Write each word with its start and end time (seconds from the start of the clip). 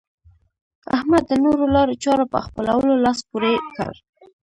احمد 0.95 1.23
د 1.27 1.31
نورو 1.43 1.63
لارو 1.75 1.93
چارو 2.03 2.25
په 2.33 2.39
خپلولو 2.45 2.93
لاس 3.03 3.19
پورې 3.29 3.51
کړ. 3.75 3.93